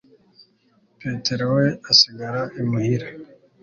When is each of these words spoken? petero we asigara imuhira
petero 0.99 1.45
we 1.55 1.65
asigara 1.91 2.41
imuhira 2.61 3.07